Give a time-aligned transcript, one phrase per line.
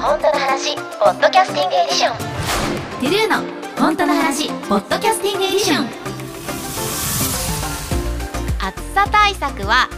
[0.00, 2.16] 本当の話ポッドキャスティングエディション。
[3.00, 3.42] トゥルーの
[3.76, 5.86] 本当の話ポッドキャスティングエディション。
[8.60, 9.88] 暑さ対策は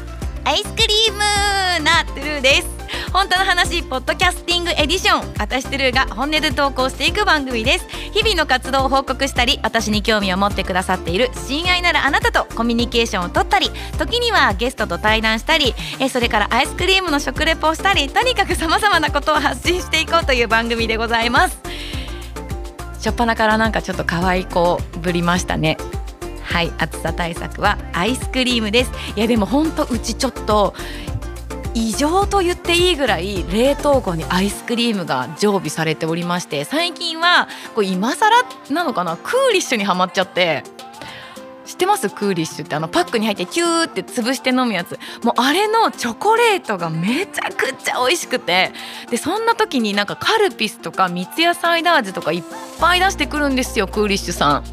[0.44, 1.18] アイスクリーム
[1.84, 2.79] なトゥルーです。
[3.12, 5.34] 本当の話ポッドキャスティングエディション。
[5.38, 7.88] 私トゥルーが本音で投稿していく番組です。
[8.12, 21.58] 日々の活動を報告したり私に興味を持ってくださっている親愛なるあなたとコミュニケーションを取ったり時にはゲストと対談したりえそれからアイスクリームの食レポをしたりとにかく様々なことを発信していこうという番組でございます。
[22.94, 25.78] 初っ端からなんかちょっと可愛い子ぶりましたね。
[26.42, 28.92] はい暑さ対策はアイスクリームです。
[29.16, 30.74] いやでもほんとうちちょっと
[31.74, 38.36] 異常と言っていいぐらい冷凍庫にアイスクリームが常備されておりまして最近はこう今更
[38.70, 40.64] なのかなクーリッシュにはまっちゃって。
[41.66, 42.10] 知ってます？
[42.10, 44.98] クーリッシュってあのパックに入ってキューって潰して飲むやつ。
[45.22, 48.72] もうあれのチョコレートがめちゃくちゃ美味しくて。
[49.08, 52.42] でそんな時になんかカルピスとか三ツ矢サイダー味とかいっ
[52.80, 54.64] ぱい出してくるんですよクーリッシュさん。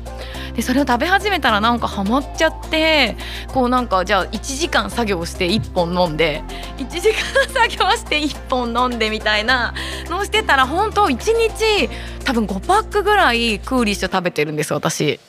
[0.57, 3.15] でそれを食べ始めたらなんかハマっちゃって
[3.53, 6.41] こうなんかじゃあ1時間作業して1本飲んで
[6.77, 9.75] 1時間作業して1本飲んでみたいな
[10.09, 11.89] のをしてたら本当1日
[12.25, 15.19] 多分5パックぐらいクーリッシュ食べてるんです私。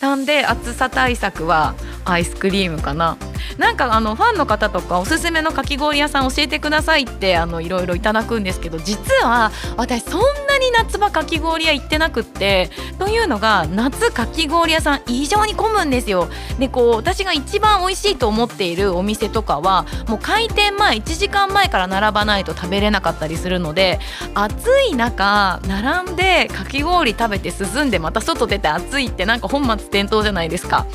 [0.00, 1.74] なんで暑さ対策は
[2.04, 3.16] アイスクリームかな。
[3.58, 16.28] なんかあのファンの方とかおすすめのかき氷屋さん教えてくださいってあのいろいろいただくんですけど実は私そんなに夏場かき氷屋行ってなくってというのが夏かき氷屋さん異常に混むんですよ。
[16.58, 23.98] でこう私が一番美味しいと思っているお店とかはもう開店前1時間前から並ばないと食べれなかったりするので
[24.34, 30.86] 暑い中並んでかき氷食べて涼んでまた外出て暑いってなんか本末転倒じゃないですか。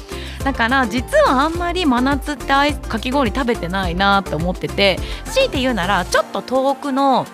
[0.43, 7.27] だから実はあんまり真夏ってアイスかき氷食べてないなって思ってて強いて言うならちょっと遠くの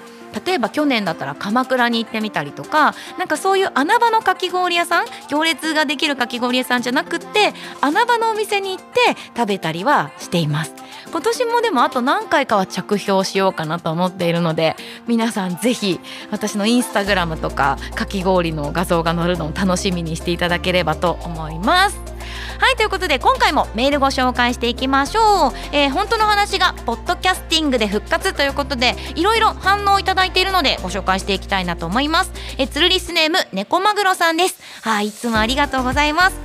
[0.46, 10.74] 例えば去年だったら鎌倉に行ってみたりとかなんかそういう穴場のかき氷屋さん行列ができるかき氷屋さんじゃなくって穴場のお店に行って食べたりはしています。
[11.10, 14.76] 今年もでもあと何回かは着氷しようかなと思っているので
[15.08, 16.00] 皆さんぜひ
[16.32, 22.13] 私のインスタグラムとかかき氷の画像が載るのを楽しみにしていただければと思います。
[22.60, 32.32] はいということで今回もメールご紹介していきましょう、えー、本当の話がポッドキャスティングで復活ということでいろいろ反応いただいているのでご紹介していきたいなと思います。
[32.58, 34.62] えー、つるリスネーム猫マグロさんです。
[34.82, 36.38] はいいつもありがとうございます。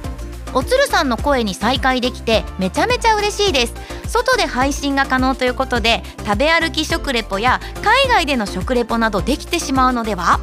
[0.54, 3.74] おつるさんの声に再会できてめちゃめちゃ嬉しいです。
[4.06, 10.40] 外で配信が可能ということで食べ歩き食レポや海外での食レポなどできてしまうのでは？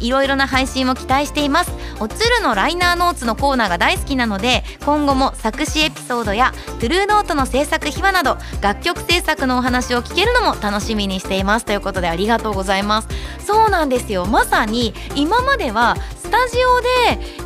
[0.00, 1.70] いろいろな配信を期待しています。
[2.00, 11.66] おつるのライナーノーツのコーナーが大好きなので今後も作詞エピソードやトゥルーノートの制作秘話など楽曲制作のお話を聞けるのも楽しみにしています。
[11.66, 13.08] ということでありがとうございます。
[13.38, 14.26] そうなんですよ。
[14.26, 15.96] まさに今までは
[16.34, 16.88] タジオで、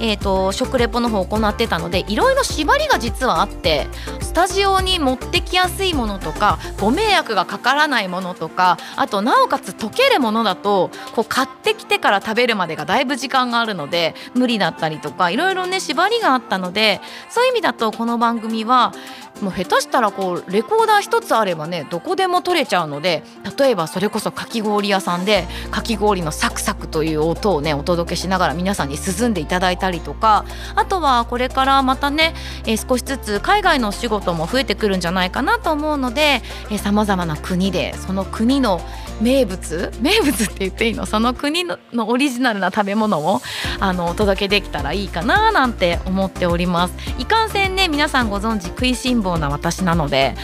[0.01, 3.87] えーと、食レポの方を行ってたのでいろいろ縛りが実はあって
[4.23, 18.95] スタジオに持ってきやすいものとかご迷惑がかからないものとかあとなおかつ溶けるものだとこう買ってきてから食べるまでがだいぶ時間があるので無理だったりとかいろいろね縛りがあったのでそういう意味だとこの番組は
[19.41, 23.23] もう下手したらこうレコーダー一つあればねどこでも撮れちゃうので
[23.59, 30.45] 例えばそれこそかき氷屋さんでかき氷のサクサクという音をねお届けしながら皆さんに涼んでいただいたりとか
[30.75, 32.35] あとはこれからまたね、
[32.67, 36.43] えー、少しずつ海外のお仕事も増えてくるんじゃないかなと思うので
[36.79, 38.81] さまざまな国でその国の
[39.21, 41.05] 名物名物って言っていいの？
[41.05, 41.79] その国の
[42.09, 43.41] オリジナルな食べ物を
[43.81, 46.95] あのお届けできたらいいかななんて思っております。
[47.19, 50.35] いかんせんね皆さんご存知食いしん坊な私なので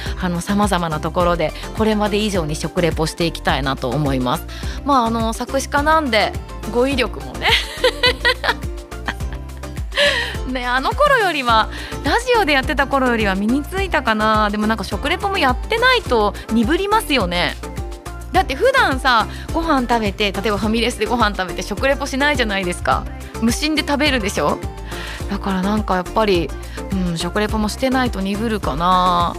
[0.40, 4.46] さまざまなところでこれまで以上に食レポしていきたいなと思います。
[4.84, 6.32] まああの作詞家なんで
[6.72, 7.48] 語彙力もね。
[10.48, 11.68] ねあの頃よりは
[12.04, 14.50] ラジオでやってた頃よりは身についたかな。
[14.50, 17.56] でもなんか食レポもやってないと鈍りますよね。
[18.32, 23.04] だって普段さご飯食べて例えばファミレスでご飯食べて食レポしないじゃないですか。
[23.40, 24.58] 無心で食べるでしょ？
[25.30, 26.48] だからなんかやっぱり、
[27.08, 29.34] うん、食レポもしてないと鈍るかな。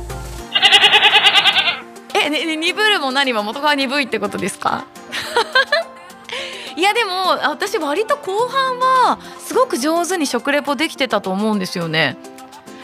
[2.13, 4.85] え、ね、鈍るも何も元が鈍いってことですか？
[6.75, 12.17] いやでも私割と後半はすごく上手に食レポできてたと思うんですよね。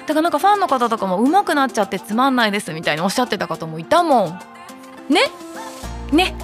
[0.07, 4.39] だからなんかファンの方とかも上手くなっちゃってつまんないですみたいにおっしゃってた方もいたもん。
[5.09, 5.29] ね？
[6.11, 6.35] ね？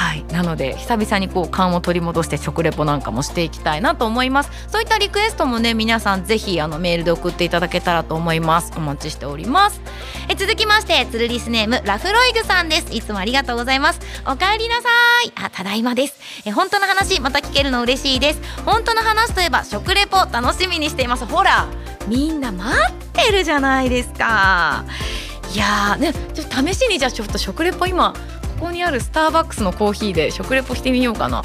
[0.00, 4.50] はい、なので久々にこう勘を取り戻して食レポなんかもしていきたいなと思います。
[4.66, 8.72] そういったリクエストもね皆さんぜひあのメールで送っていただけたらと思います。
[8.76, 9.82] お待ちしております。
[10.28, 12.94] え続きましてツルリスネームラフロイグさんです。
[12.94, 14.00] いつもありがとうございます。
[14.26, 14.88] お帰りなさ
[15.26, 15.32] い。
[15.36, 16.18] あただいまです。
[16.46, 18.40] え本当の話また聞けるの嬉しいです。
[18.64, 21.26] 本当の話といえば食レポ楽しみにしています。
[21.26, 21.68] ほら
[22.08, 24.86] みんな待ってるじゃないですか。
[25.52, 28.14] いやーねちょっと試しにじゃあちょっと食レポ今
[28.60, 31.42] ここにあるスターバックスのコーヒーで食レポしてみようかな。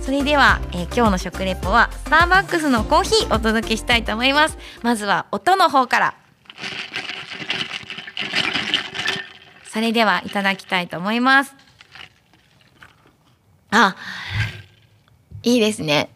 [0.00, 4.56] それでは、えー今日の食レポはスターバックスのコーヒーお届けしたいと思います。
[4.82, 6.14] まずは音の方から。
[9.70, 11.54] それではいただきたいと思います。
[13.70, 13.94] あ
[15.42, 16.08] いいですね。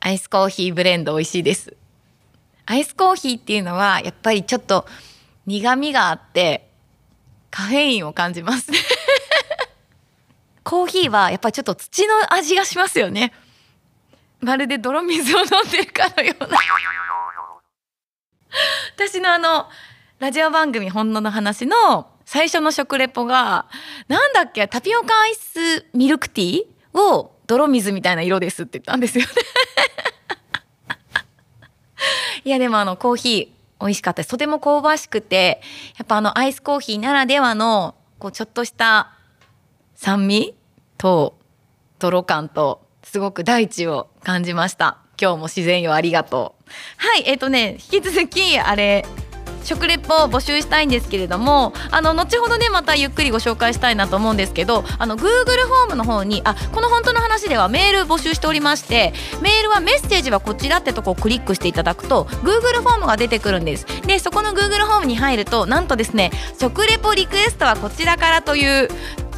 [0.00, 1.76] アイスコーヒーブレンド美味しいです。
[2.66, 4.84] アイスコーヒーっていうのはやっぱりちょっと
[5.46, 6.65] 苦味があって
[7.56, 8.70] カフェインを感じます。
[10.62, 13.32] コーヒーはやっぱりちょっと土の味がしますよね。
[14.40, 16.58] まるで泥水を飲んでるかのような。
[18.94, 19.70] 私のあの
[20.18, 23.70] ラジオ番組「ほんのの話」の最初の食レポが
[24.06, 29.30] なんだっけタピオカアイスミルクティーを泥水みたいな色ですって言ったんですよね。
[32.44, 34.30] いやでもあのコーヒー美味しかったです。
[34.30, 35.60] とても香ばしくて
[35.98, 39.12] やっぱあのアイスコーヒーならではのこうちょっとした
[39.94, 40.54] 酸味
[40.98, 41.38] と
[41.98, 44.98] とろ感とすごく大地を感じました。
[45.20, 46.70] 今日も自然よありがとう。
[46.98, 49.04] はいえっ、とね引き続きあれ
[49.66, 63.86] 食レポを募集したいんですけれどもあの後ほどねまたゆっくりご紹介したいなと思うんですけどあの Google フォームの方にあこの本当の話ではメール募集しておりましてメールはメッセージはこちらってとこをクリックしていただくと Google フォームが出てくるんです。
[64.06, 68.88] でそこの Google フォームに入るとなんとですね食レポリクエストはこちらからという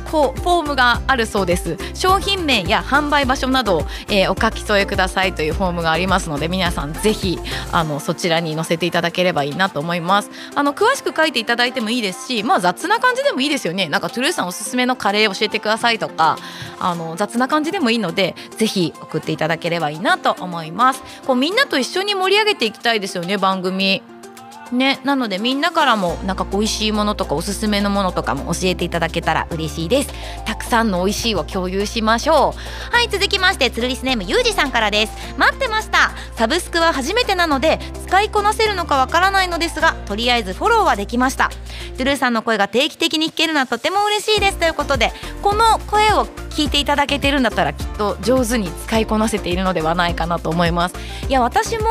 [0.08, 1.76] フォームがあるそうです。
[1.94, 7.38] 商品名や販売場所などを、えーお書き添えくださいというフォームがありますので皆さんぜひ
[7.72, 10.30] あのそちらに載せていただければいいなと思います。
[10.54, 13.88] あの詳しく書いていただいてもいいですしまあ雑な感じでもいいですよね。
[13.88, 16.38] なんかトゥルーさんおすすめのカレー教えてくださいとか
[16.78, 21.02] あの雑な感じでもいいのでぜひ送っていただければいいなと思います。
[21.26, 24.02] こうみんなと一緒に盛り上げていきたいですよね番組。
[24.72, 30.12] ね、なのでみんなからもなんか美味しいものとかおすすめのものとかも教えていただけたら嬉しいです。
[30.44, 32.94] たくさんの美味しいを共有しましょう。
[32.94, 35.12] はい続きましてつるりスネームゆうじさんからです。
[35.36, 36.10] 待ってました。
[36.36, 41.50] サブスクは初めてなので使いこなせるのかわからないのですがとりあえずフォローはできました。
[41.96, 44.58] トゥルーさんの声が定期的に聞けるのはとても嬉しいです。
[44.58, 45.12] ということで
[45.42, 50.94] この声を聞いていただけてるんだったらきっと上手に使いこなせているのではないかなと思います。
[51.28, 51.84] いや私も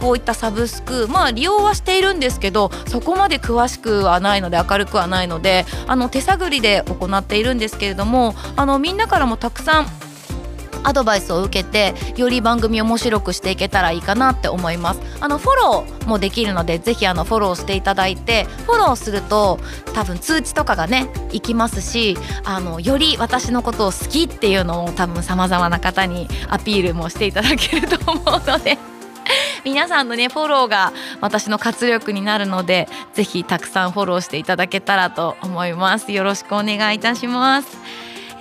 [0.00, 9.86] こういったサブスクまあ利用はしているんですけどそこまで詳しくはないので明るくはないのであの手探りで行っているんですけれどもあのみんなからもたくさん
[10.84, 15.00] アドバイスを受けてより番組を面白くしていけたらいいかなって思います。
[15.20, 19.58] あのフォローもできるのでぜひあのフォローしていただいてフォローすると
[19.94, 28.78] 多分通知とかがね行きますしあのより私のことを好きっていうのを多分さまざまな方にアピールもしていただけると思うので
[29.64, 36.12] 皆さんのねフォローが私の活力になるのでぜひたくさんフォローしていただけたらと思います。
[36.12, 37.78] よろしくお願いいたします。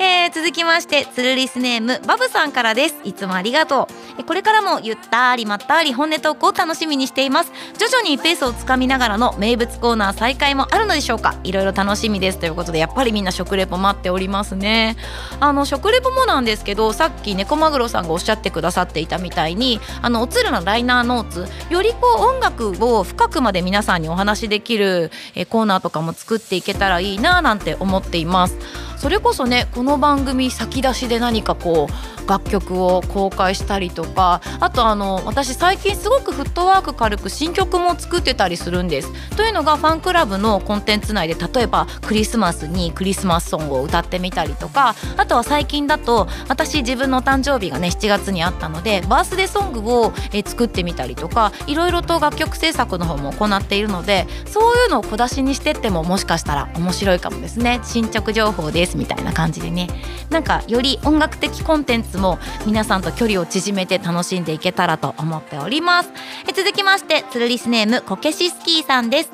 [0.02, 2.96] えー続きましてつるりスネームバブさんからです。
[3.04, 3.88] いつもありがと
[4.20, 4.24] う。
[4.24, 7.52] これからもゆったりまったり本音トークを楽しみにしています。
[7.78, 11.36] 徐々にペースをつかみながらの名物コーナー再開もあるのでしょうか。
[11.44, 12.40] いろいろ楽しみです。
[12.40, 14.96] ということでやっぱりみんな食レポ待っておりますね。
[15.40, 28.58] あの食レポもなんですけどさっき猫マグロさんがおっしゃってくださっていたみたいにあのおつるのライナーノーツよりこう音楽を深くまで皆さんにお話しできるえコーナーとかも作っていけたらいいななんて思っています。
[29.02, 39.12] それこそねこの番組先出しで何かこう楽曲を公開したりとかあとあの私最近すごくフットワーク軽く新曲も作ってたりするんです。
[39.36, 59.88] というのがファンクラブのコンテンツ内で例えばクリスマスにクリスマスソングを歌ってみたりとかあとは最近だと私自分の誕生日がね7月にあったのでバースデーソングをえ作ってみたりとかいろいろと楽曲制作の方も行っているのでそういうのを小出しにしてってももしかしたら面白いかもですね進捗情報ですみたいな感じでね
[60.30, 66.10] なんかより音楽的コンテンツも皆さんと距離を縮めて楽しんでいけたらと思っております。
[66.48, 69.32] え続きましてつるりスネームこけしスキーさんです。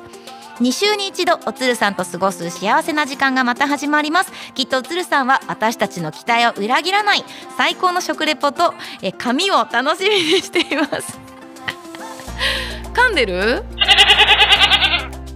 [0.60, 4.32] 2週に一度おつるさんと過ごす幸せな時間がまた始まります。
[4.54, 7.24] きっとおつるさんは私たちの期待を裏切らない
[7.56, 11.18] 最高の食レポとえ髪を楽しみにしています。
[12.92, 13.64] 噛んでる？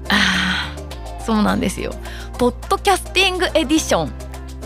[0.08, 1.92] あーそうなんですよ。
[2.36, 4.12] ポッドキャスティングエディション。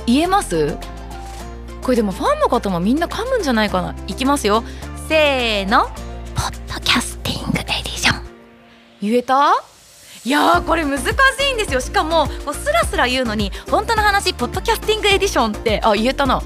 [0.06, 0.78] 言えます？
[1.87, 3.95] これでもファンの方もみんな噛むんじゃないかな。
[4.09, 4.64] いきますよ。
[5.09, 5.85] せーの。
[6.35, 8.23] ポッドキャスティングエディション。
[9.00, 9.52] 言えた？
[10.25, 11.05] いやーこれ難し
[11.49, 11.81] いんですよ。
[11.81, 16.43] しかもこうスラスラ言うのに本当の話ポッドキャスティングエディションってあ言えたな。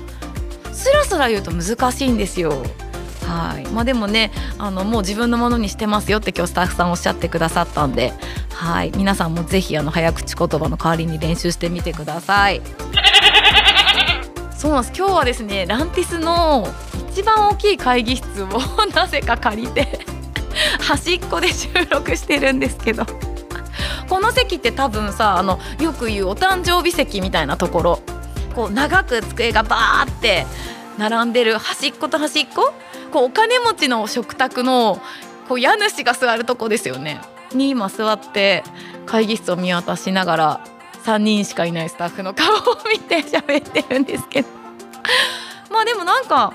[0.75, 2.51] スラスラ言うと難しいんですよ。
[3.27, 3.67] はい。
[3.69, 8.13] まあでもねあのもう自分のものにしてますよって今日スタッフさんおっしゃってくださったんで。
[8.53, 8.93] はい。
[8.95, 12.61] 皆さんもぜひあの早口言葉の代わりに練習してみてください
[14.61, 14.93] そうなんです。
[14.95, 16.69] 今日はですねランティスの
[17.11, 18.49] 一番大きい会議室を
[18.95, 20.07] なぜか借りて
[20.87, 23.07] 端っこで収録してるんですけど。
[24.11, 28.01] この席って多分さあのよく言うお誕生日席みたいなところ。
[28.55, 30.45] こう長く机がバーって
[30.99, 32.75] 並んでる端っこと端っこ。
[33.13, 35.01] こうお金持ちの食卓の
[35.49, 37.23] こう家主が座るとこですよね。
[37.55, 38.63] に今座って
[39.07, 40.61] 会議室を見渡しながら
[41.05, 42.61] 3人しかいないスタッフの顔を
[42.93, 44.49] 見て喋ってるんですけど。
[45.71, 46.53] まあでもなんか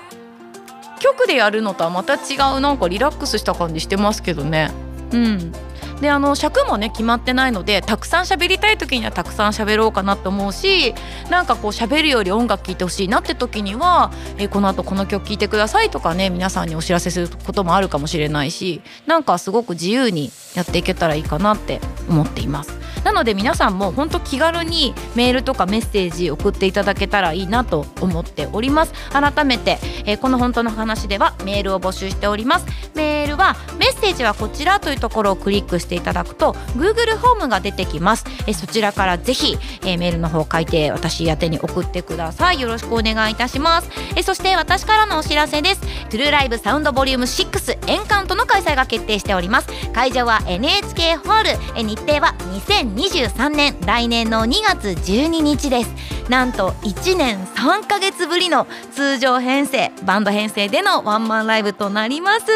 [1.00, 4.70] 局でやるのとはまた違うなんかリラックスした感じしてますけどね。
[5.12, 5.52] うん。
[6.00, 10.94] であの尺もね決まってないのでたくさん喋りたい時にはたくさん喋ろうかなと思うし
[11.30, 22.85] なんかこう喋るより音楽聴いてほしいなって時には、えこの後この曲聴いてくださいとかね皆さんにお知らせすることもあるかもしれないしなんかすごく自由にやっていけたらいいかなって思っています。
[23.06, 28.92] なので皆さんも本当気軽にメールとかメッセージ送っていただけたらいいなと思っております。
[29.12, 32.66] 改めて、えーこの本当の話ではメールを募集しております。
[32.94, 38.24] メールはメッセージはこちらというところをクリックしていただくと Google フォームが出てきます。
[38.48, 42.60] えーそちらからぜひ、えーメールの方を書いて私宛に送ってください。
[42.60, 43.90] よろしくお願いいたします。
[44.16, 45.80] えーそして私からのお知らせです。
[46.10, 49.68] トゥルーライブサウンドボリューム6エンカウントの開催が決定しております。
[49.92, 56.15] 会場は NHK ホールえー日程は2 0 2023年来年の2月12日です。
[56.28, 62.46] なんと1年3ヶ月ぶりの通常編成バンド編成でのワンマンライブとなります。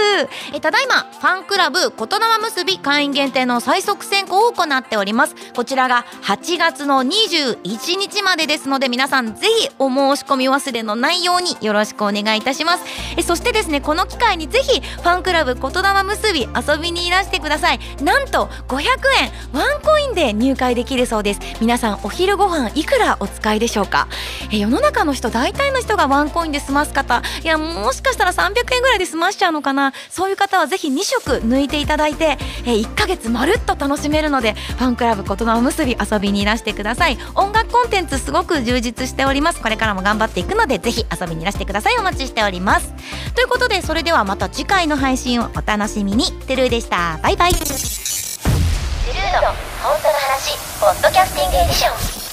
[0.53, 5.37] えただいまファンクラブ言霊結び会員限定の最速選考を行っております。
[5.55, 12.85] こちらが8月の21日までですので皆さんぜひお申し込み忘れのないようによろしくお願いいたします。
[13.17, 17.79] えそしてですねこの機会にぜひファンクラブ言霊結び遊びにいらしてください。
[18.03, 18.81] なんと500
[19.21, 21.41] 円ワンコインで入会できるそうです。
[21.61, 24.09] 皆さんお昼ご飯いくらお使いでしょうか。
[24.51, 27.23] え世の中の人大体の人がワンコインで済ます方。
[27.45, 29.93] いやもしかしたら300円ぐらいで済ましちゃうのかな。
[30.09, 37.19] そういう方はぜひ2食抜いていただいてえ1ヶ月まるっと楽しめるのでファンクラブ言霊結び遊びにいらしてください。
[37.35, 39.61] 音楽コンテンツすごく充実しております。
[39.61, 41.99] これからも頑張っていくのでぜひ遊びにいらしてください。
[41.99, 42.93] お待ちしております。
[43.35, 46.25] ということでそれではまた次回の配信をお楽しみに。
[46.25, 47.19] トゥルーでした。
[47.23, 47.53] バイバイ。
[47.53, 49.49] トゥルーの
[49.83, 52.30] 本当の話ポッドキャスティングエディション。